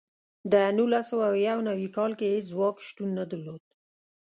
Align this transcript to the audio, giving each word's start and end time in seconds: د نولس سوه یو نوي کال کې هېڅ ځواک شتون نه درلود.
د 0.51 0.53
نولس 0.77 1.05
سوه 1.11 1.27
یو 1.49 1.59
نوي 1.69 1.89
کال 1.97 2.11
کې 2.19 2.27
هېڅ 2.35 2.45
ځواک 2.53 2.75
شتون 2.87 3.09
نه 3.17 3.23
درلود. 3.31 3.61